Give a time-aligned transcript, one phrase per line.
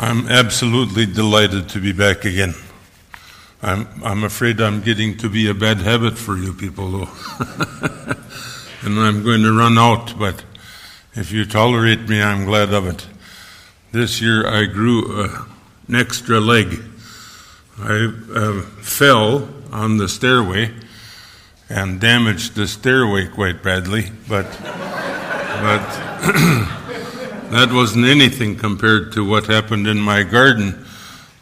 [0.00, 2.54] I'm absolutely delighted to be back again.
[3.60, 7.08] I'm, I'm afraid I'm getting to be a bad habit for you people, though.
[8.82, 10.44] and I'm going to run out, but
[11.14, 13.08] if you tolerate me, I'm glad of it.
[13.90, 15.46] This year I grew uh,
[15.88, 16.80] an extra leg.
[17.80, 20.74] I uh, fell on the stairway
[21.68, 26.68] and damaged the stairway quite badly, but, but
[27.50, 30.84] That wasn't anything compared to what happened in my garden.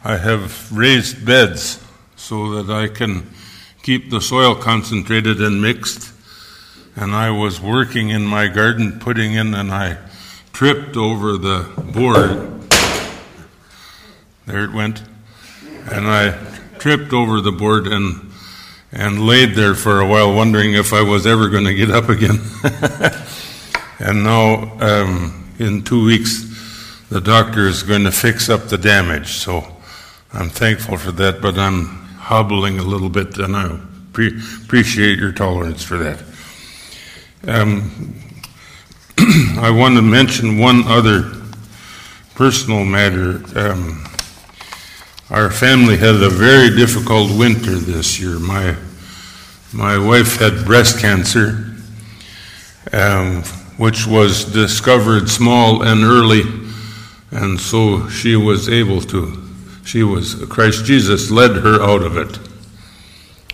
[0.05, 1.83] I have raised beds
[2.15, 3.29] so that I can
[3.83, 6.13] keep the soil concentrated and mixed.
[6.95, 9.97] And I was working in my garden, putting in, and I
[10.53, 12.61] tripped over the board.
[14.45, 15.03] There it went.
[15.91, 16.37] And I
[16.79, 18.31] tripped over the board and
[18.93, 22.07] and laid there for a while, wondering if I was ever going to get up
[22.07, 22.39] again.
[23.99, 29.29] and now um, in two weeks, the doctor is going to fix up the damage.
[29.29, 29.65] So
[30.33, 31.85] I'm thankful for that, but I'm
[32.17, 33.79] hobbling a little bit, and I
[34.13, 36.23] pre- appreciate your tolerance for that.
[37.47, 38.15] Um,
[39.59, 41.31] I want to mention one other
[42.35, 43.41] personal matter.
[43.55, 44.03] Um,
[45.29, 48.39] our family had a very difficult winter this year.
[48.39, 48.75] My
[49.73, 51.75] my wife had breast cancer.
[52.93, 53.43] Um,
[53.77, 56.41] which was discovered small and early,
[57.31, 59.43] and so she was able to.
[59.85, 62.39] She was, Christ Jesus led her out of it.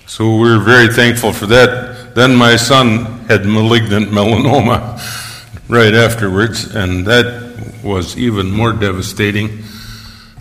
[0.08, 2.16] So we're very thankful for that.
[2.16, 5.00] Then my son had malignant melanoma
[5.70, 9.64] right afterwards, and that was even more devastating.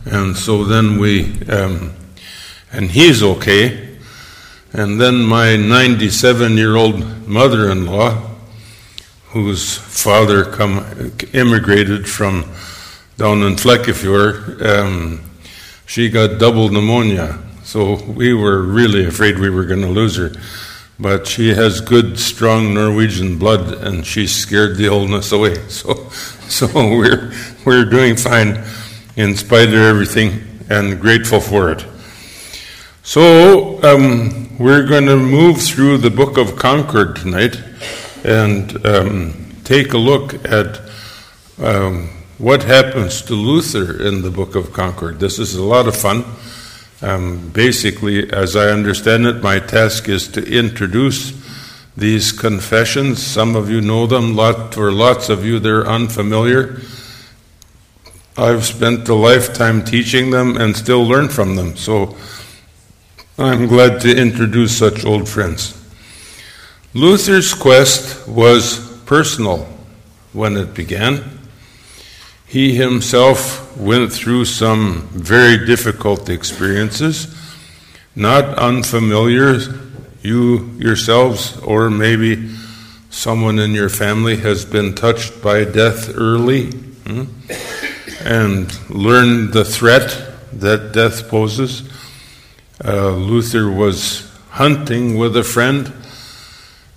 [0.05, 1.93] And so then we, um,
[2.73, 3.99] and he's okay.
[4.73, 8.32] And then my 97 year old mother in law
[9.33, 12.43] whose father come immigrated from
[13.17, 15.23] down in Flekkefjord, um,
[15.87, 17.39] she got double pneumonia.
[17.65, 20.33] So we were really afraid we were going to lose her.
[20.99, 25.57] But she has good, strong Norwegian blood, and she scared the illness away.
[25.69, 26.11] So,
[26.49, 27.33] so we're
[27.65, 28.63] we're doing fine
[29.17, 31.87] in spite of everything, and grateful for it.
[33.03, 37.57] So um, we're going to move through the book of Concord tonight
[38.25, 40.81] and um, take a look at
[41.59, 45.21] um, what happens to Luther in the Book of Concord.
[45.21, 46.25] This is a lot of fun.
[47.03, 51.33] Um, basically, as I understand it, my task is to introduce
[51.97, 53.23] these confessions.
[53.23, 56.81] Some of you know them, lot, for lots of you, they're unfamiliar.
[58.37, 62.17] I've spent a lifetime teaching them and still learn from them, so
[63.37, 65.82] I'm glad to introduce such old friends.
[66.95, 69.67] Luther's quest was personal
[70.35, 71.39] when it began.
[72.47, 77.35] He himself went through some very difficult experiences,
[78.15, 79.59] not unfamiliar.
[80.21, 82.51] You yourselves, or maybe
[83.09, 87.25] someone in your family, has been touched by death early hmm,
[88.23, 90.15] and learned the threat
[90.53, 91.89] that death poses.
[92.85, 95.91] Uh, Luther was hunting with a friend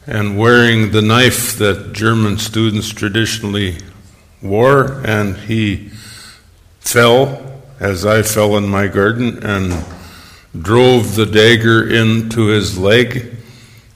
[0.08, 3.78] and wearing the knife that German students traditionally
[4.42, 5.90] wore, and he
[6.80, 9.86] fell, as I fell in my garden, and
[10.60, 13.36] drove the dagger into his leg,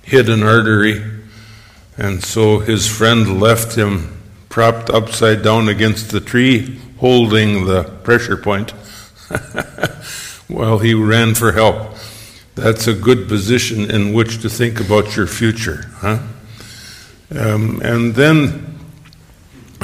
[0.02, 1.04] hit an artery,
[1.98, 8.36] and so his friend left him propped upside down against the tree, holding the pressure
[8.36, 8.72] point,
[10.48, 11.96] while he ran for help.
[12.60, 15.86] That's a good position in which to think about your future.
[15.96, 16.20] Huh?
[17.32, 18.78] Um, and then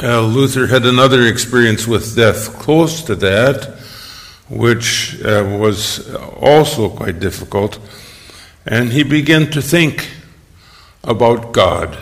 [0.03, 3.79] uh, Luther had another experience with death close to that,
[4.49, 7.79] which uh, was also quite difficult.
[8.65, 10.09] And he began to think
[11.01, 11.97] about God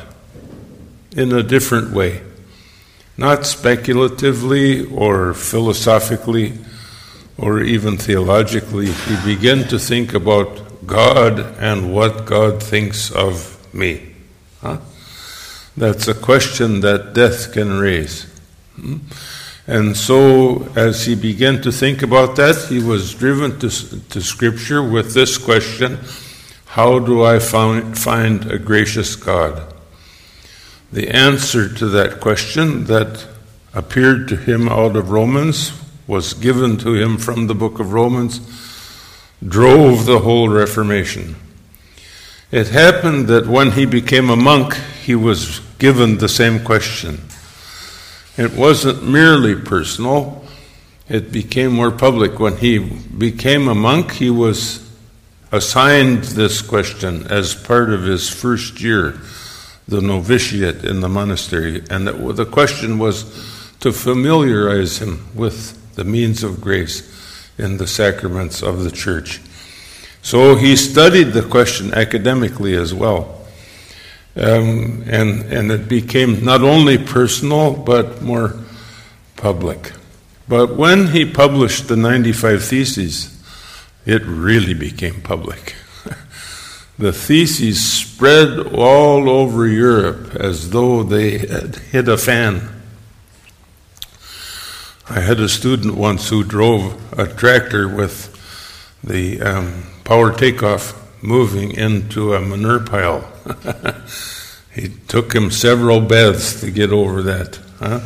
[1.16, 2.24] in a different way,
[3.16, 6.58] not speculatively or philosophically
[7.38, 14.14] or even theologically, we begin to think about God and what God thinks of me.
[14.62, 14.78] Huh?
[15.76, 18.24] That's a question that death can raise.
[18.76, 18.98] Hmm?
[19.66, 24.84] And so, as he began to think about that, he was driven to, to Scripture
[24.84, 26.00] with this question
[26.66, 29.74] How do I find, find a gracious God?
[30.92, 33.26] The answer to that question that
[33.74, 35.72] appeared to him out of Romans
[36.08, 38.40] was given to him from the book of Romans
[39.48, 41.36] drove the whole Reformation.
[42.52, 47.22] It happened that when he became a monk, he was given the same question.
[48.38, 50.46] It wasn't merely personal,
[51.10, 52.40] it became more public.
[52.40, 54.88] When he became a monk, he was
[55.52, 59.20] assigned this question as part of his first year,
[59.88, 61.84] the novitiate in the monastery.
[61.90, 63.24] And the question was
[63.82, 67.10] to familiarize him with the means of grace
[67.58, 69.42] in the sacraments of the church.
[70.22, 73.42] So he studied the question academically as well.
[74.36, 78.58] Um, and, and it became not only personal, but more
[79.36, 79.92] public.
[80.48, 83.34] But when he published the 95 Theses,
[84.06, 85.76] it really became public.
[86.98, 92.70] the theses spread all over Europe as though they had hit a fan.
[95.10, 98.30] I had a student once who drove a tractor with
[99.04, 103.30] the um, power takeoff moving into a manure pile.
[104.74, 107.60] he took him several baths to get over that.
[107.80, 108.00] Huh?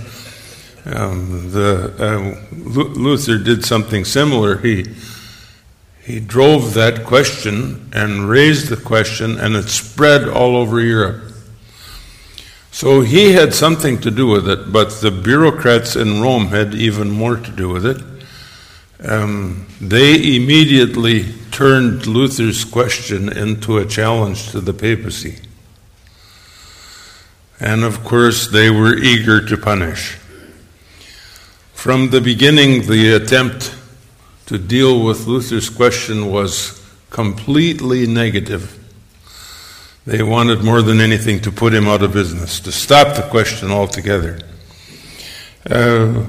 [0.85, 4.57] Um, the, uh, Luther did something similar.
[4.57, 4.85] He,
[6.01, 11.26] he drove that question and raised the question, and it spread all over Europe.
[12.77, 17.09] So he had something to do with it, but the bureaucrats in Rome had even
[17.09, 18.03] more to do with it.
[19.03, 25.39] Um, they immediately turned Luther's question into a challenge to the papacy.
[27.59, 30.11] And of course, they were eager to punish.
[31.73, 33.75] From the beginning, the attempt
[34.45, 38.86] to deal with Luther's question was completely negative.
[40.07, 43.71] They wanted more than anything to put him out of business, to stop the question
[43.71, 44.39] altogether.
[45.69, 46.23] Uh,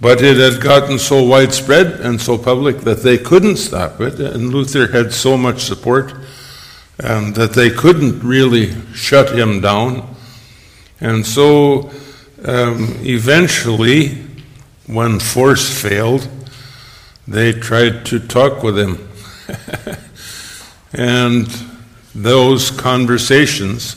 [0.00, 4.48] but it had gotten so widespread and so public that they couldn't stop it, and
[4.48, 6.14] Luther had so much support
[7.04, 10.16] um, that they couldn't really shut him down.
[10.98, 11.90] And so
[12.46, 14.24] um, eventually,
[14.86, 16.26] when force failed,
[17.26, 19.06] they tried to talk with him.
[20.94, 21.67] and
[22.22, 23.96] those conversations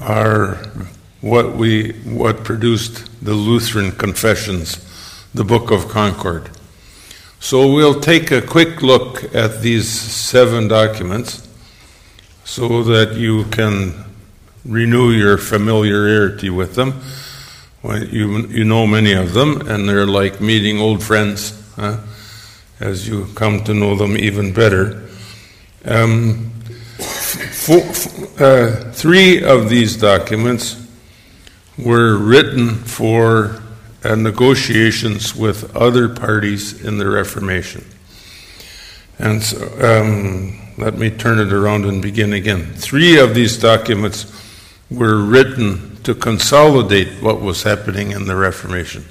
[0.00, 0.56] are
[1.20, 4.78] what we what produced the Lutheran confessions
[5.32, 6.50] the Book of Concord.
[7.40, 11.46] So we'll take a quick look at these seven documents
[12.44, 14.04] so that you can
[14.64, 17.00] renew your familiarity with them.
[17.82, 21.98] Well, you, you know many of them, and they're like meeting old friends huh,
[22.80, 25.08] as you come to know them even better.
[25.84, 26.53] Um,
[27.64, 27.80] four,
[28.44, 30.76] uh, three of these documents
[31.78, 33.62] were written for
[34.02, 37.82] and negotiations with other parties in the Reformation.
[39.18, 42.74] And so, um, let me turn it around and begin again.
[42.74, 44.30] Three of these documents
[44.90, 49.06] were written to consolidate what was happening in the Reformation.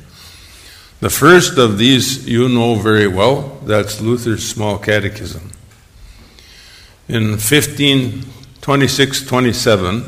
[0.99, 5.51] The first of these you know very well, that's Luther's Small Catechism.
[7.07, 7.37] In
[8.65, 10.03] 1526 27,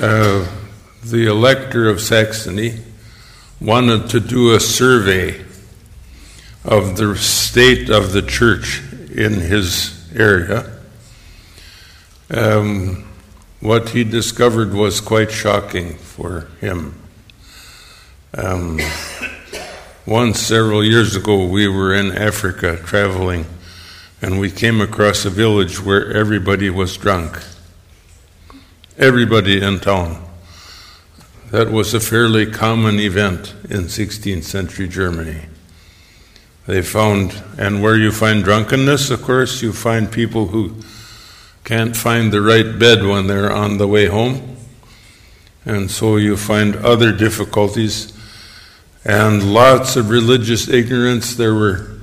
[0.00, 0.46] uh,
[1.02, 2.78] the elector of Saxony
[3.60, 5.44] wanted to do a survey
[6.64, 8.80] of the state of the church
[9.12, 10.70] in his area.
[12.30, 13.08] Um,
[13.58, 16.94] what he discovered was quite shocking for him.
[18.34, 18.78] Um,
[20.06, 23.46] once, several years ago, we were in Africa traveling,
[24.22, 27.42] and we came across a village where everybody was drunk.
[28.98, 30.22] Everybody in town.
[31.50, 35.46] That was a fairly common event in 16th century Germany.
[36.66, 40.76] They found, and where you find drunkenness, of course, you find people who
[41.64, 44.56] can't find the right bed when they're on the way home.
[45.64, 48.12] And so you find other difficulties
[49.04, 51.34] and lots of religious ignorance.
[51.34, 51.99] There were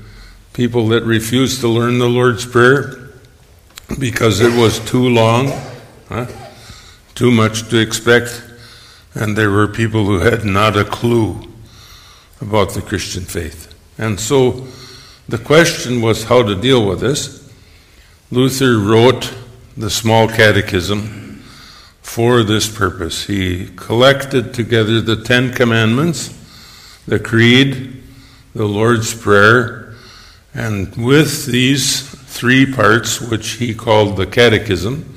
[0.58, 3.12] people that refused to learn the Lord's Prayer
[4.00, 5.50] because it was too long,
[6.10, 6.26] huh?
[7.14, 8.44] too much to expect
[9.14, 11.48] and there were people who had not a clue
[12.42, 13.72] about the Christian faith.
[14.00, 14.66] And so
[15.30, 17.54] the question was how to deal with this.
[18.32, 19.32] Luther wrote
[19.78, 21.44] the small catechism
[22.02, 23.28] for this purpose.
[23.28, 26.36] He collected together the Ten Commandments,
[27.06, 28.02] the Creed,
[28.56, 29.87] the Lord's Prayer,
[30.58, 35.14] and with these three parts, which he called the Catechism,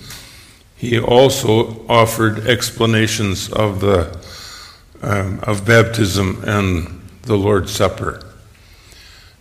[0.77, 4.21] he also offered explanations of the
[5.03, 8.23] um, of baptism and the Lord's Supper.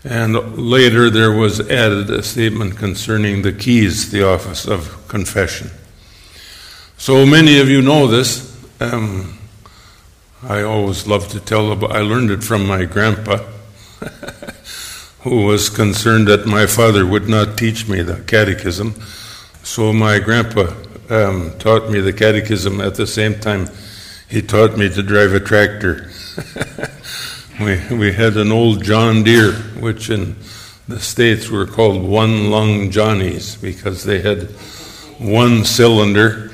[0.06, 5.70] And later there was added a statement concerning the keys, the office of confession.
[6.98, 8.56] So many of you know this.
[8.80, 9.38] Um,
[10.44, 11.92] I always love to tell about.
[11.92, 13.40] I learned it from my grandpa,
[15.22, 18.94] who was concerned that my father would not teach me the catechism.
[19.64, 20.74] So my grandpa
[21.10, 23.68] um, taught me the catechism at the same time
[24.30, 26.08] he taught me to drive a tractor.
[27.60, 30.36] we, we had an old John Deere, which in
[30.88, 34.44] the States were called one lung Johnnies because they had
[35.18, 36.52] one cylinder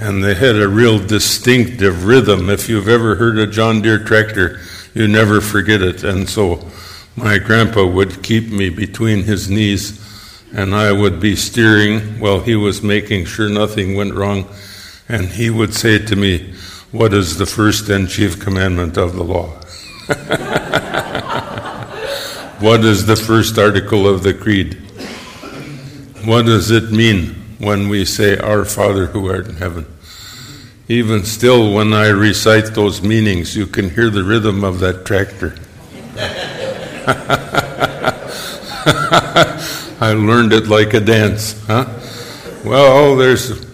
[0.00, 2.48] and they had a real distinctive rhythm.
[2.48, 4.60] If you've ever heard a John Deere tractor,
[4.94, 6.04] you never forget it.
[6.04, 6.66] And so
[7.16, 10.00] my grandpa would keep me between his knees,
[10.52, 14.48] and I would be steering while he was making sure nothing went wrong.
[15.08, 16.54] And he would say to me,
[16.90, 19.46] What is the first and chief commandment of the law?
[22.60, 24.74] what is the first article of the creed?
[26.24, 29.86] What does it mean when we say, Our Father who art in heaven?
[30.88, 35.54] Even still, when I recite those meanings, you can hear the rhythm of that tractor.
[40.00, 41.86] I learned it like a dance, huh?
[42.64, 43.64] Well, there's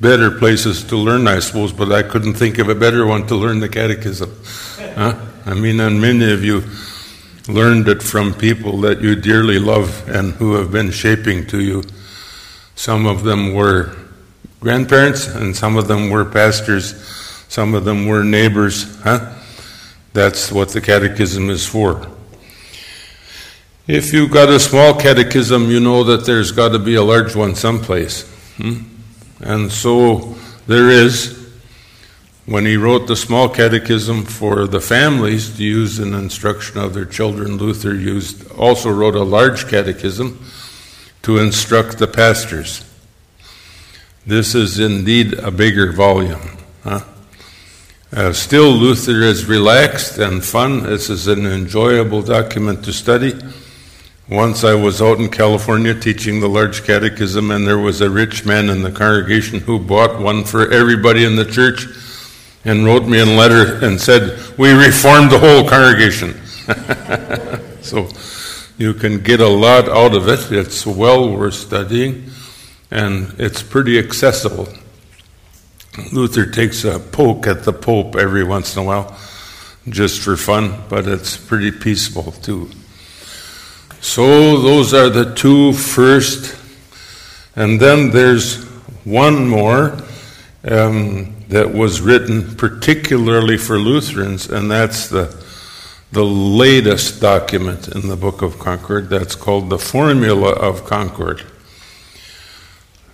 [0.00, 3.36] better places to learn, I suppose, but I couldn't think of a better one to
[3.36, 4.30] learn the catechism.
[4.96, 5.16] Huh?
[5.46, 6.64] I mean, and many of you
[7.48, 11.82] learned it from people that you dearly love and who have been shaping to you.
[12.74, 13.96] Some of them were
[14.60, 16.94] grandparents, and some of them were pastors,
[17.48, 19.00] some of them were neighbors.
[19.02, 19.34] Huh?
[20.12, 22.06] That's what the catechism is for.
[23.88, 27.34] If you've got a small catechism, you know that there's got to be a large
[27.34, 28.30] one someplace.
[28.56, 28.82] Hmm?
[29.40, 30.36] And so
[30.66, 31.40] there is.
[32.44, 37.04] When he wrote the small catechism for the families to use in instruction of their
[37.04, 40.44] children, Luther used also wrote a large catechism
[41.22, 42.84] to instruct the pastors.
[44.26, 46.58] This is indeed a bigger volume.
[46.82, 47.00] Huh?
[48.12, 50.82] Uh, still, Luther is relaxed and fun.
[50.82, 53.34] This is an enjoyable document to study.
[54.32, 58.46] Once I was out in California teaching the large catechism, and there was a rich
[58.46, 61.86] man in the congregation who bought one for everybody in the church
[62.64, 66.32] and wrote me a letter and said, We reformed the whole congregation.
[67.82, 68.08] so
[68.78, 70.50] you can get a lot out of it.
[70.50, 72.30] It's well worth studying,
[72.90, 74.66] and it's pretty accessible.
[76.10, 79.14] Luther takes a poke at the Pope every once in a while,
[79.90, 82.70] just for fun, but it's pretty peaceful too.
[84.02, 86.58] So those are the two first.
[87.54, 88.64] And then there's
[89.04, 89.96] one more
[90.64, 95.40] um, that was written particularly for Lutherans, and that's the,
[96.10, 99.08] the latest document in the Book of Concord.
[99.08, 101.44] That's called the Formula of Concord.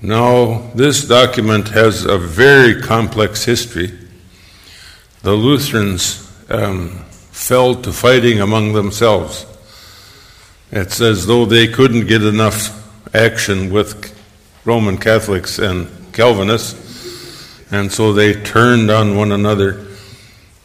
[0.00, 3.92] Now, this document has a very complex history.
[5.22, 9.44] The Lutherans um, fell to fighting among themselves.
[10.70, 12.74] It's as though they couldn't get enough
[13.14, 14.14] action with
[14.66, 19.86] Roman Catholics and Calvinists, and so they turned on one another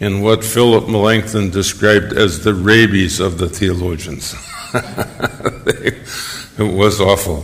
[0.02, 4.36] in what Philip Melanchthon described as the rabies of the theologians.
[4.74, 7.42] it was awful.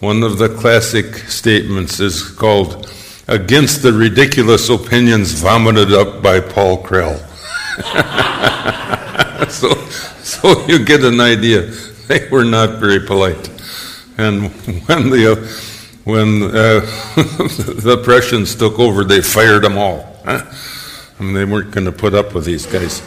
[0.00, 2.92] One of the classic statements is called
[3.28, 7.20] Against the Ridiculous Opinions Vomited Up by Paul Krell.
[9.50, 9.72] so,
[10.24, 11.72] so you get an idea
[12.10, 13.48] they were not very polite.
[14.18, 14.50] And
[14.88, 15.36] when the, uh,
[16.02, 16.50] when uh,
[17.86, 20.18] the Prussians took over, they fired them all.
[20.24, 20.42] Huh?
[21.18, 23.00] I mean, they weren't going to put up with these guys.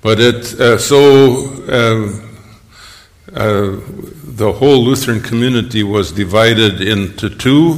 [0.00, 2.08] But it, uh, so uh,
[3.38, 3.80] uh,
[4.24, 7.74] the whole Lutheran community was divided into two.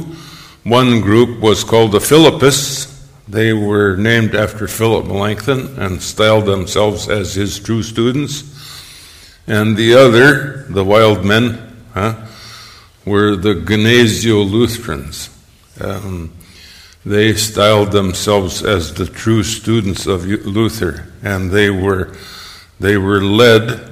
[0.63, 2.91] One group was called the Philippists.
[3.27, 8.54] They were named after Philip Melanchthon and styled themselves as his true students.
[9.47, 12.15] And the other, the wild men, huh,
[13.05, 15.29] were the Gnesio Lutherans.
[15.79, 16.33] Um,
[17.05, 22.15] they styled themselves as the true students of Luther, and they were
[22.79, 23.91] they were led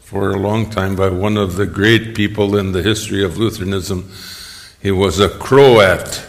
[0.00, 4.10] for a long time by one of the great people in the history of Lutheranism.
[4.80, 6.24] He was a Croat,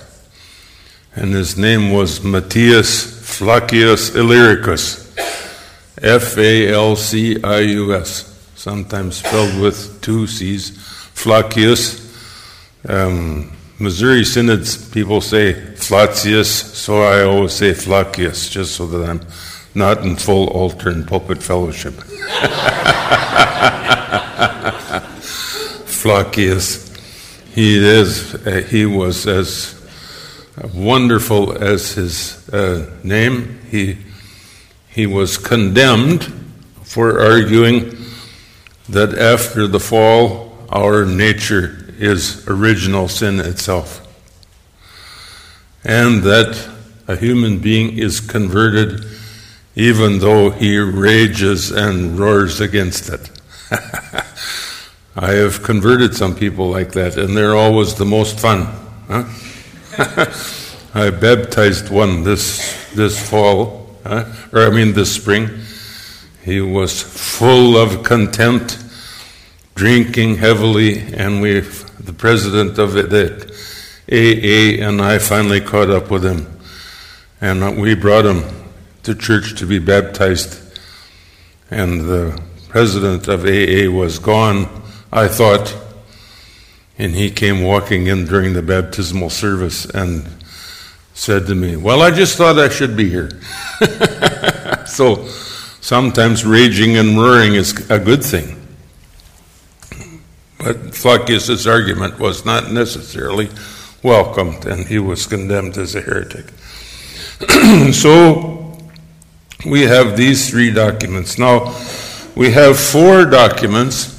[1.16, 3.04] and his name was Matthias
[3.38, 5.16] Flacius Illyricus,
[6.02, 8.33] F A L C I U S
[8.64, 10.72] sometimes spelled with two C's,
[11.14, 12.00] Flacius.
[12.88, 19.20] Um, Missouri Synods people say Flatius, so I always say Flacius, just so that I'm
[19.76, 21.94] not in full altar and pulpit fellowship.
[25.84, 26.96] Flacius.
[27.54, 28.34] He is.
[28.48, 29.76] Uh, he was as
[30.74, 33.60] wonderful as his uh, name.
[33.70, 33.98] He
[34.88, 36.32] he was condemned
[36.84, 38.03] for arguing
[38.90, 44.00] that after the fall, our nature is original sin itself.
[45.84, 46.70] And that
[47.08, 49.06] a human being is converted
[49.76, 53.30] even though he rages and roars against it.
[55.16, 58.68] I have converted some people like that, and they're always the most fun.
[59.08, 59.26] Huh?
[60.96, 64.26] I baptized one this this fall, huh?
[64.52, 65.50] or I mean this spring.
[66.44, 68.78] He was full of contempt,
[69.76, 73.54] drinking heavily, and we, the president of the
[74.12, 76.60] AA, and I finally caught up with him,
[77.40, 78.44] and we brought him
[79.04, 80.60] to church to be baptized,
[81.72, 84.68] and the president of AA was gone.
[85.14, 85.74] I thought,
[86.98, 90.28] and he came walking in during the baptismal service and
[91.14, 93.30] said to me, Well, I just thought I should be here.
[94.86, 95.26] so
[95.84, 98.58] sometimes raging and roaring is a good thing.
[100.58, 103.50] But Flacius' argument was not necessarily
[104.02, 106.46] welcomed, and he was condemned as a heretic.
[107.94, 108.78] so
[109.66, 111.38] we have these three documents.
[111.38, 111.78] Now,
[112.34, 114.10] we have four documents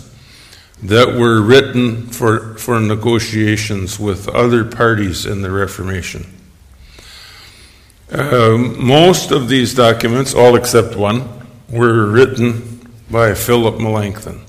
[0.83, 6.27] that were written for, for negotiations with other parties in the Reformation.
[8.13, 14.41] Uh, most of these documents, all except one, were written by Philip Melanchthon.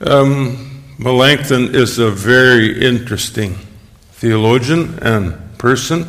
[0.00, 3.54] Um, Melanchthon is a very interesting
[4.12, 6.04] theologian and person.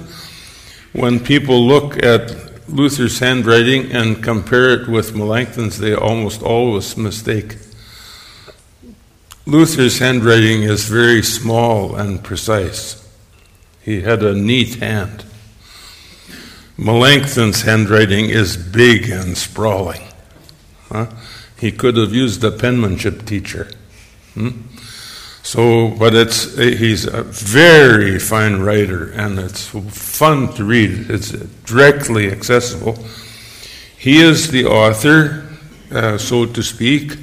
[0.94, 7.58] When people look at Luther's handwriting and compare it with Melanchthon's, they almost always mistake
[9.50, 13.04] Luther's handwriting is very small and precise.
[13.82, 15.26] He had a neat hand.
[16.80, 20.02] Melanchthon's handwriting is big and sprawling.
[20.88, 21.08] Huh?
[21.60, 23.70] He could have used a penmanship teacher.
[24.34, 24.62] Hmm?
[25.44, 31.10] So, but it's he's a very fine writer, and it's fun to read.
[31.10, 32.98] It's directly accessible.
[33.98, 35.50] He is the author,
[35.92, 37.18] uh, so to speak,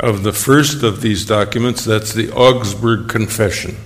[0.00, 3.76] of the first of these documents, that's the Augsburg Confession.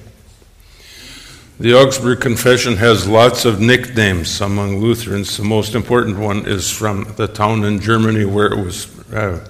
[1.58, 5.38] The Augsburg Confession has lots of nicknames among Lutherans.
[5.38, 9.42] The most important one is from the town in Germany where it was uh,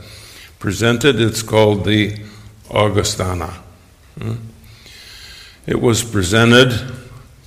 [0.61, 1.21] presented.
[1.21, 2.17] It's called the
[2.71, 3.61] Augustana.
[4.21, 4.35] Hmm?
[5.67, 6.95] It was presented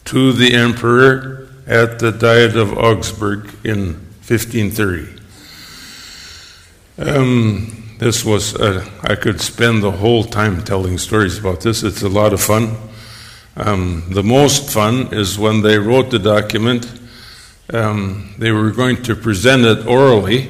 [0.03, 3.93] to the emperor at the Diet of Augsburg in
[4.27, 5.21] 1530.
[6.97, 11.81] Um, this was, uh, I could spend the whole time telling stories about this.
[11.81, 12.88] It's a lot of fun.
[13.59, 16.89] Um, the most fun is when they wrote the document,
[17.73, 20.49] um, they were going to present it orally,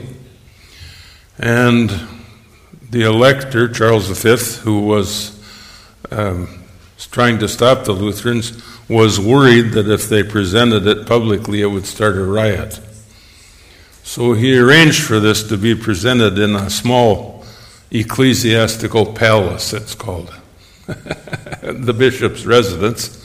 [1.39, 1.89] and
[2.91, 5.43] the elector, Charles V, who was
[6.11, 6.63] um,
[7.11, 11.87] trying to stop the Lutherans, was worried that if they presented it publicly, it would
[11.87, 12.79] start a riot.
[14.03, 17.43] So he arranged for this to be presented in a small
[17.89, 20.31] ecclesiastical palace, it's called,
[21.61, 23.15] the bishop's residence.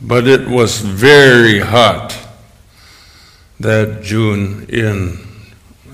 [0.00, 2.16] But it was very hot
[3.58, 5.18] that June in,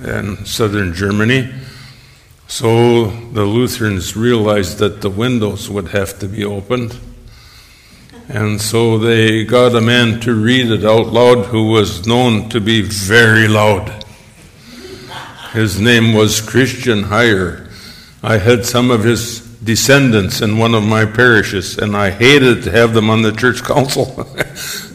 [0.04, 1.52] in southern Germany.
[2.46, 6.96] So the Lutherans realized that the windows would have to be opened.
[8.28, 12.60] And so they got a man to read it out loud who was known to
[12.60, 14.04] be very loud.
[15.52, 17.70] His name was Christian Heyer.
[18.22, 22.70] I had some of his descendants in one of my parishes, and I hated to
[22.70, 24.06] have them on the church council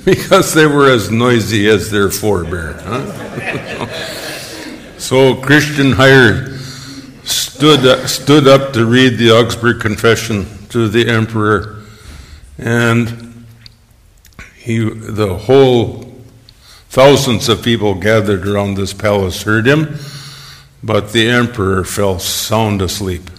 [0.06, 2.74] because they were as noisy as their forebear.
[2.82, 3.86] Huh?
[4.98, 6.58] so Christian Heyer
[7.24, 11.84] stood, stood up to read the Augsburg Confession to the emperor,
[12.58, 13.46] and
[14.56, 16.12] he, the whole
[16.90, 20.00] thousands of people gathered around this palace heard him
[20.84, 23.30] but the emperor fell sound asleep.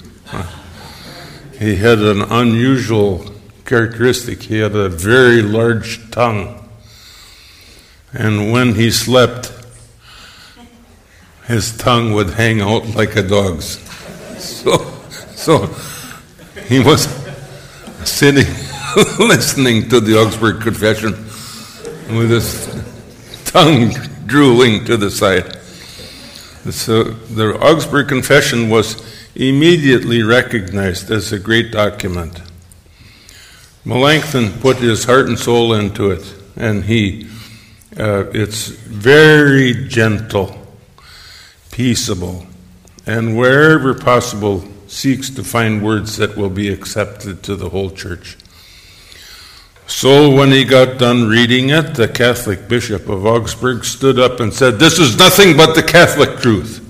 [1.62, 3.24] He had an unusual
[3.64, 4.42] characteristic.
[4.42, 6.68] He had a very large tongue.
[8.12, 9.52] And when he slept,
[11.46, 13.78] his tongue would hang out like a dog's.
[14.42, 14.76] So,
[15.36, 15.66] so
[16.66, 17.06] he was
[18.04, 18.46] sitting
[19.20, 21.12] listening to the Augsburg Confession
[22.18, 22.66] with his
[23.44, 23.92] tongue
[24.26, 25.58] drooling to the side.
[26.72, 32.40] So the Augsburg Confession was immediately recognized as a great document.
[33.84, 37.28] Melanchthon put his heart and soul into it, and he,
[37.98, 40.56] uh, it's very gentle,
[41.70, 42.46] peaceable,
[43.06, 48.36] and wherever possible seeks to find words that will be accepted to the whole church.
[49.86, 54.52] So when he got done reading it, the Catholic Bishop of Augsburg stood up and
[54.52, 56.81] said, This is nothing but the Catholic truth,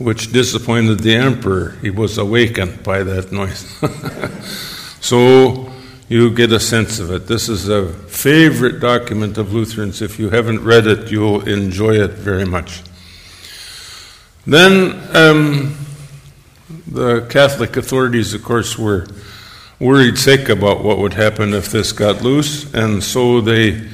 [0.00, 1.76] which disappointed the emperor.
[1.82, 3.68] He was awakened by that noise.
[5.00, 5.70] so
[6.08, 7.26] you get a sense of it.
[7.26, 10.00] This is a favorite document of Lutherans.
[10.00, 12.82] If you haven't read it, you'll enjoy it very much.
[14.46, 15.76] Then um,
[16.86, 19.06] the Catholic authorities, of course, were
[19.78, 23.86] worried sick about what would happen if this got loose, and so they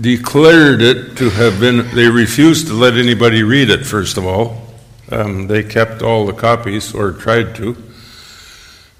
[0.00, 4.69] declared it to have been, they refused to let anybody read it, first of all.
[5.10, 7.76] Um, they kept all the copies, or tried to.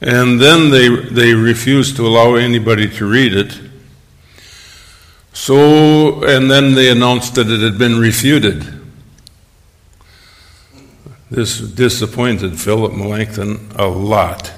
[0.01, 3.61] And then they, they refused to allow anybody to read it.
[5.33, 8.67] So, and then they announced that it had been refuted.
[11.31, 14.53] This disappointed Philip Melanchthon a lot.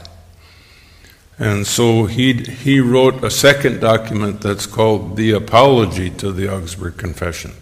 [1.38, 6.96] And so he, he wrote a second document that's called the Apology to the Augsburg
[6.96, 7.52] Confession.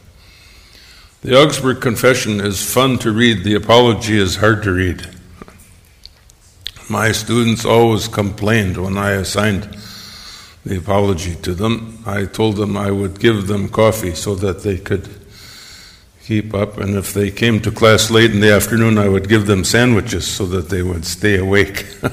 [1.22, 5.06] The Augsburg Confession is fun to read, the Apology is hard to read.
[6.88, 9.68] My students always complained when I assigned
[10.64, 12.02] the apology to them.
[12.06, 15.10] I told them I would give them coffee so that they could
[16.24, 19.46] keep up, and if they came to class late in the afternoon, I would give
[19.46, 21.86] them sandwiches so that they would stay awake.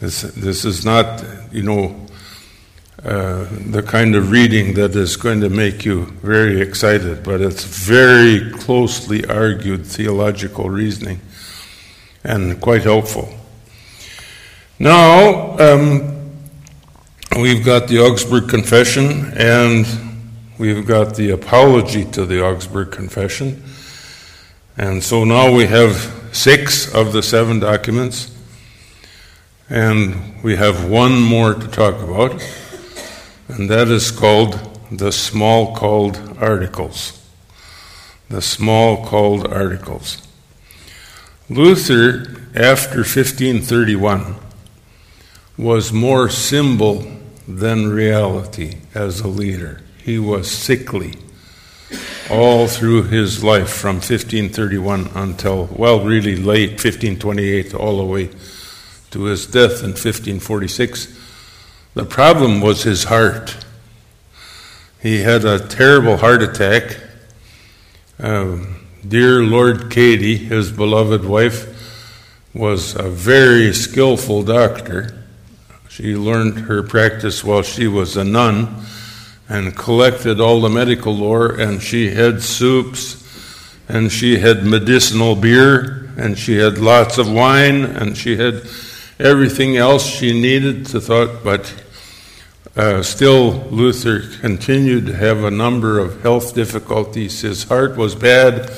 [0.00, 2.06] This, this is not, you know,
[3.08, 7.64] uh, the kind of reading that is going to make you very excited, but it's
[7.64, 11.18] very closely argued theological reasoning
[12.22, 13.32] and quite helpful.
[14.78, 16.38] Now, um,
[17.38, 19.86] we've got the Augsburg Confession and
[20.58, 23.62] we've got the apology to the Augsburg Confession.
[24.76, 25.94] And so now we have
[26.32, 28.36] six of the seven documents.
[29.70, 32.40] And we have one more to talk about,
[33.48, 34.52] and that is called
[34.90, 37.20] the Smalcald articles.
[38.28, 40.22] The Smalcald articles.
[41.50, 44.36] Luther, after 1531,
[45.56, 47.10] was more symbol
[47.46, 49.82] than reality as a leader.
[50.02, 51.14] He was sickly
[52.30, 58.30] all through his life from 1531 until, well, really late, 1528, all the way
[59.10, 61.17] to his death in 1546.
[61.98, 63.56] The problem was his heart.
[65.02, 66.96] He had a terrible heart attack.
[68.20, 71.66] Um, dear Lord Katie, his beloved wife,
[72.54, 75.24] was a very skillful doctor.
[75.88, 78.76] She learned her practice while she was a nun
[79.48, 83.26] and collected all the medical lore, and she had soups,
[83.88, 88.62] and she had medicinal beer, and she had lots of wine, and she had
[89.18, 91.74] everything else she needed to thought, but
[92.78, 97.40] uh, still Luther continued to have a number of health difficulties.
[97.40, 98.70] His heart was bad.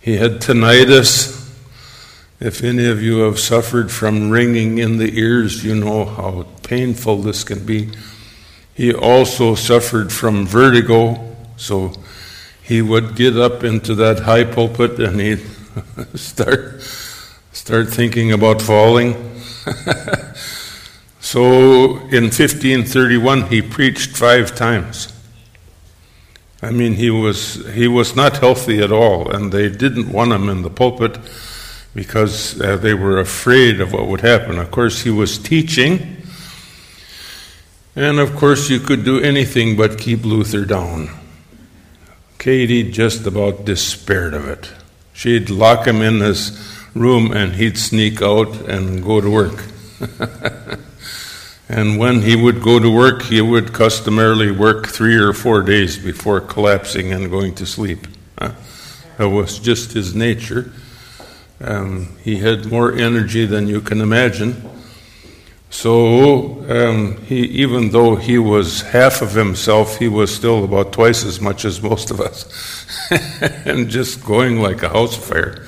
[0.00, 1.38] He had tinnitus.
[2.40, 7.18] If any of you have suffered from ringing in the ears, you know how painful
[7.18, 7.90] this can be.
[8.72, 11.92] He also suffered from vertigo, so
[12.62, 15.42] he would get up into that high pulpit and he'd
[16.14, 16.80] start
[17.52, 19.38] start thinking about falling.
[21.22, 25.08] so in 1531, he preached five times.
[26.60, 30.48] I mean, he was, he was not healthy at all, and they didn't want him
[30.48, 31.16] in the pulpit
[31.94, 34.58] because uh, they were afraid of what would happen.
[34.58, 36.24] Of course, he was teaching,
[37.94, 41.08] and of course, you could do anything but keep Luther down.
[42.38, 44.72] Katie just about despaired of it.
[45.12, 46.58] She'd lock him in his
[46.96, 49.62] room and he'd sneak out and go to work.
[51.68, 55.98] and when he would go to work, he would customarily work three or four days
[55.98, 58.06] before collapsing and going to sleep.
[59.18, 60.72] That was just his nature.
[61.60, 64.68] Um, he had more energy than you can imagine.
[65.70, 71.24] So, um, he, even though he was half of himself, he was still about twice
[71.24, 72.44] as much as most of us,
[73.66, 75.66] and just going like a house fire.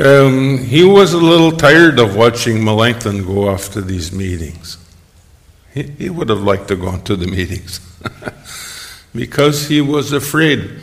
[0.00, 4.78] Um, he was a little tired of watching Melanchthon go off to these meetings.
[5.74, 7.80] He, he would have liked to go to the meetings
[9.14, 10.80] because he was afraid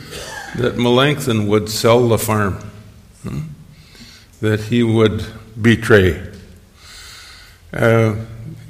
[0.54, 2.54] that Melanchthon would sell the farm,
[3.24, 3.40] hmm?
[4.40, 5.26] that he would
[5.60, 6.24] betray.
[7.72, 8.14] Uh,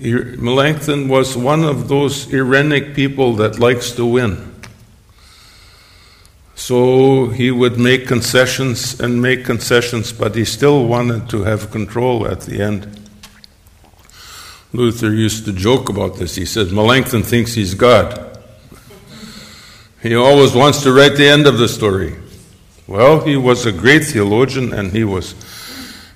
[0.01, 4.58] Melanchthon was one of those Irenic people that likes to win.
[6.59, 12.27] So he would make concessions and make concessions, but he still wanted to have control
[12.27, 13.09] at the end.
[14.73, 16.35] Luther used to joke about this.
[16.35, 18.37] He said, Melanchthon thinks he's God.
[20.03, 22.17] He always wants to write the end of the story.
[22.89, 25.35] Well, he was a great theologian and he was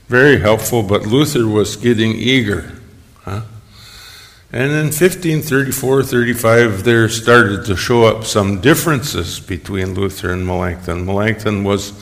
[0.09, 2.73] very helpful, but Luther was getting eager.
[3.23, 3.43] Huh?
[4.55, 11.07] And in 1534 35, there started to show up some differences between Luther and Melanchthon.
[11.07, 11.95] Melanchthon was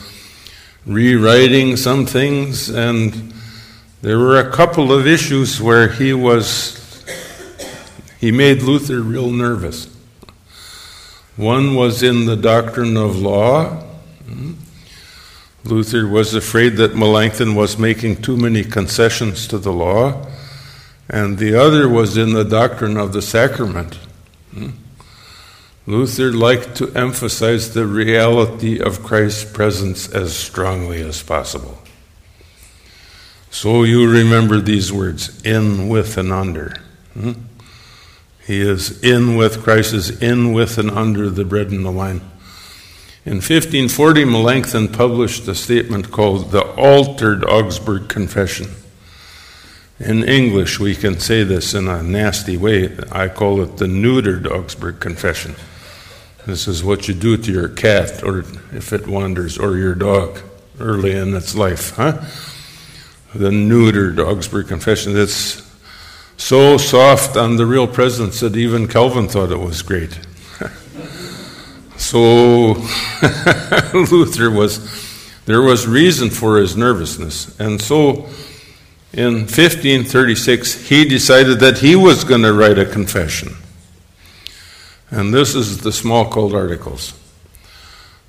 [0.85, 3.33] rewriting some things, and
[4.01, 7.05] there were a couple of issues where he was,
[8.19, 9.87] he made Luther real nervous.
[11.37, 13.81] One was in the doctrine of law.
[15.63, 20.27] Luther was afraid that Melanchthon was making too many concessions to the law
[21.09, 23.95] and the other was in the doctrine of the sacrament.
[24.53, 24.69] Hmm?
[25.87, 31.79] Luther liked to emphasize the reality of Christ's presence as strongly as possible.
[33.49, 36.75] So you remember these words in, with, and under.
[37.13, 37.33] Hmm?
[38.45, 42.21] He is in with, Christ is in, with, and under the bread and the wine.
[43.23, 48.69] In 1540, Melanchthon published a statement called the Altered Augsburg Confession.
[50.03, 52.97] In English, we can say this in a nasty way.
[53.11, 55.53] I call it the neutered Augsburg Confession.
[56.47, 58.39] This is what you do to your cat, or
[58.73, 60.39] if it wanders, or your dog
[60.79, 62.13] early in its life, huh?
[63.35, 65.15] The neutered Augsburg Confession.
[65.15, 65.61] It's
[66.35, 70.19] so soft on the real presence that even Calvin thought it was great.
[71.97, 72.73] so
[73.93, 74.79] Luther was,
[75.45, 77.59] there was reason for his nervousness.
[77.59, 78.27] And so
[79.13, 83.55] in 1536, he decided that he was going to write a confession.
[85.09, 87.13] And this is the Smalcald Articles.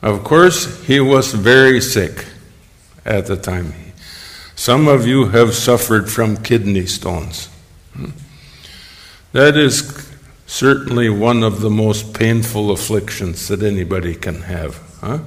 [0.03, 2.27] Of course, he was very sick
[3.05, 3.73] at the time.
[4.57, 7.49] Some of you have suffered from kidney stones.
[9.31, 10.11] That is
[10.47, 14.81] certainly one of the most painful afflictions that anybody can have.
[15.01, 15.21] Huh?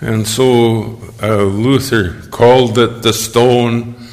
[0.00, 4.05] And so uh, Luther called it the stone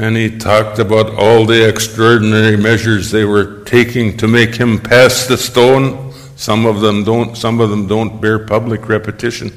[0.00, 5.26] and he talked about all the extraordinary measures they were taking to make him pass
[5.26, 6.14] the stone.
[6.36, 7.36] Some of them don't.
[7.36, 9.52] Some of them don't bear public repetition.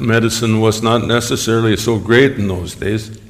[0.00, 3.20] Medicine was not necessarily so great in those days.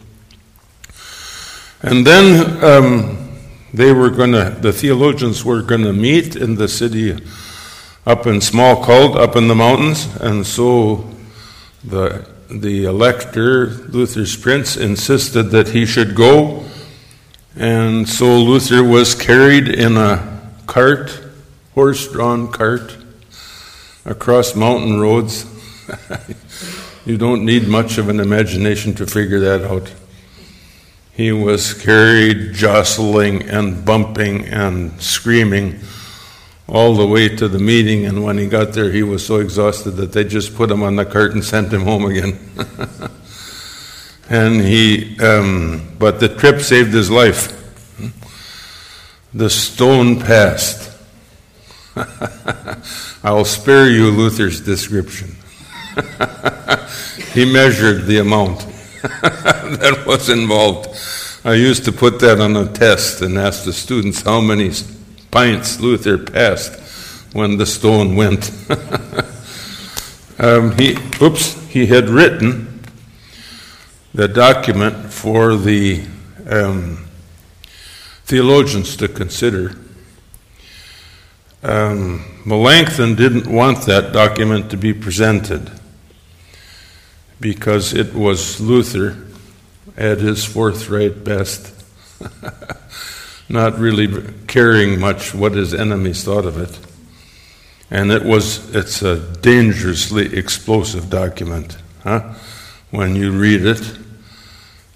[1.83, 3.37] And then um,
[3.75, 4.57] they were going to.
[4.61, 7.15] The theologians were going to meet in the city
[8.07, 11.11] up in Smalcald, up in the mountains, and so
[11.83, 16.65] the the elector, Luther's prince, insisted that he should go.
[17.57, 21.21] And so Luther was carried in a cart,
[21.75, 22.97] horse drawn cart,
[24.05, 25.47] across mountain roads.
[27.07, 29.93] you don't need much of an imagination to figure that out.
[31.13, 35.81] He was carried jostling and bumping and screaming
[36.69, 39.93] all the way to the meeting, and when he got there, he was so exhausted
[39.93, 42.39] that they just put him on the cart and sent him home again.
[44.29, 47.53] and he, um, but the trip saved his life.
[49.33, 50.93] The stone passed.
[53.23, 55.37] I'll spare you Luther's description.
[57.33, 58.61] he measured the amount
[59.03, 60.89] that was involved.
[61.45, 64.73] I used to put that on a test and ask the students how many
[65.37, 66.81] pints Luther passed
[67.35, 68.51] when the stone went.
[70.39, 72.83] um, he, oops, he had written
[74.15, 76.07] the document for the
[76.49, 77.07] um,
[78.25, 79.77] theologians to consider.
[81.63, 85.71] Um, Melanchthon didn't want that document to be presented
[87.43, 89.19] because it was Luther
[89.99, 91.75] at his forthright best.
[93.49, 94.09] not really
[94.47, 96.79] caring much what his enemies thought of it.
[97.91, 102.35] And it was, it's a dangerously explosive document, huh?
[102.91, 103.99] When you read it.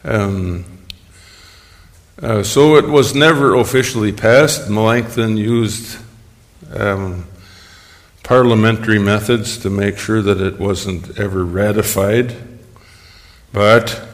[0.02, 0.64] Um,
[2.20, 4.68] uh, so it was never officially passed.
[4.68, 5.98] Melanchthon used
[6.74, 7.26] um,
[8.22, 12.34] parliamentary methods to make sure that it wasn't ever ratified,
[13.52, 14.06] but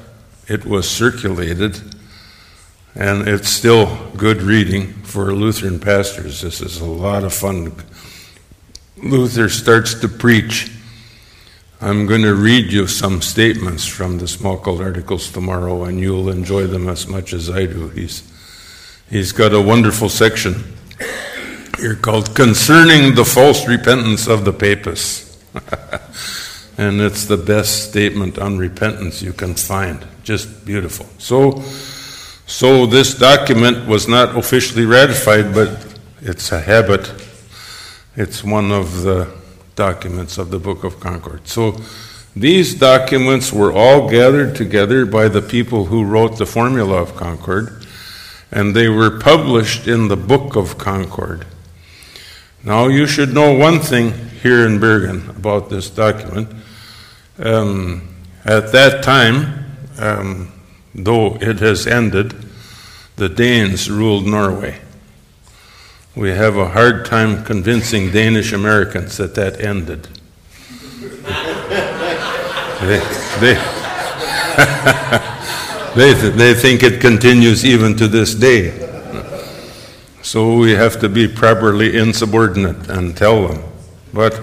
[0.48, 1.80] it was circulated
[2.96, 6.40] and it's still good reading for Lutheran pastors.
[6.40, 7.74] This is a lot of fun.
[8.96, 10.70] Luther starts to preach.
[11.78, 16.66] I'm going to read you some statements from the Smalcald articles tomorrow, and you'll enjoy
[16.66, 17.88] them as much as I do.
[17.90, 18.22] He's,
[19.10, 20.76] he's got a wonderful section
[21.76, 25.36] here called Concerning the False Repentance of the Papists.
[26.78, 30.06] and it's the best statement on repentance you can find.
[30.24, 31.06] Just beautiful.
[31.18, 31.62] So,
[32.46, 37.12] so this document was not officially ratified, but it's a habit.
[38.16, 39.32] It's one of the
[39.74, 41.46] documents of the Book of Concord.
[41.48, 41.76] So
[42.34, 47.86] these documents were all gathered together by the people who wrote the Formula of Concord,
[48.52, 51.46] and they were published in the Book of Concord.
[52.62, 56.48] Now, you should know one thing here in Bergen about this document.
[57.38, 59.66] Um, at that time,
[59.98, 60.52] um,
[60.96, 62.34] though it has ended,
[63.16, 64.80] the Danes ruled Norway.
[66.16, 70.04] We have a hard time convincing Danish Americans that that ended.
[72.80, 73.00] they,
[73.40, 73.54] they,
[75.94, 78.86] they, they think it continues even to this day.
[80.22, 83.62] So we have to be properly insubordinate and tell them.
[84.12, 84.40] But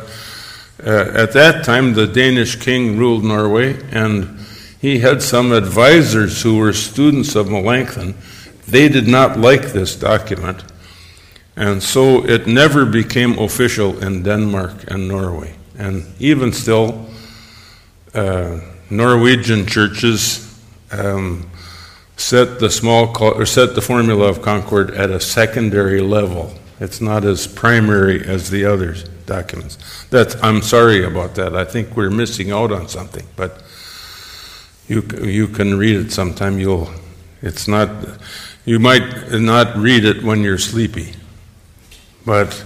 [0.86, 4.33] uh, at that time, the Danish king ruled Norway, and
[4.84, 8.16] he had some advisors who were students of Melanchthon.
[8.68, 10.62] They did not like this document,
[11.56, 15.56] and so it never became official in Denmark and Norway.
[15.78, 17.08] And even still,
[18.14, 20.54] uh, Norwegian churches
[20.92, 21.50] um,
[22.18, 26.54] set the small or set the formula of Concord at a secondary level.
[26.82, 29.78] It's not as primary as the other documents.
[30.10, 31.56] That's, I'm sorry about that.
[31.56, 33.64] I think we're missing out on something, but
[34.88, 36.60] you you can read it sometime.
[36.60, 36.90] You'll
[37.42, 37.90] it's not
[38.66, 41.14] you might not read it when you're sleepy,
[42.26, 42.64] but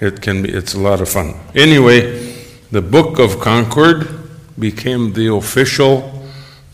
[0.00, 1.34] it can be it's a lot of fun.
[1.54, 2.34] Anyway,
[2.70, 4.08] the Book of Concord
[4.58, 6.26] became the official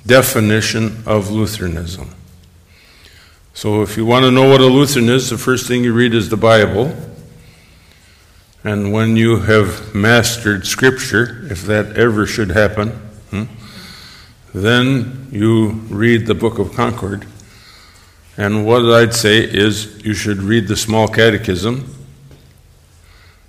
[0.06, 2.10] definition of Lutheranism.
[3.56, 6.12] So, if you want to know what a Lutheran is, the first thing you read
[6.12, 6.92] is the Bible.
[8.64, 13.00] And when you have mastered Scripture, if that ever should happen,
[14.54, 17.26] then you read the Book of Concord.
[18.36, 21.94] And what I'd say is you should read the Small Catechism.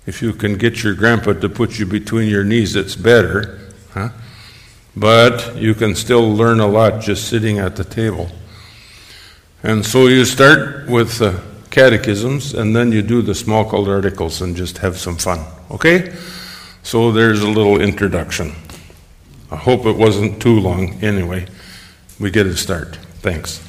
[0.04, 3.60] If you can get your grandpa to put you between your knees, it's better.
[3.92, 4.10] Huh?
[4.96, 8.28] but you can still learn a lot just sitting at the table.
[9.62, 11.40] And so you start with the
[11.70, 15.44] catechisms, and then you do the Smalcald Articles and just have some fun.
[15.70, 16.14] Okay?
[16.82, 18.54] So there's a little introduction.
[19.50, 21.02] I hope it wasn't too long.
[21.02, 21.46] Anyway,
[22.18, 22.96] we get a start.
[23.20, 23.65] Thanks.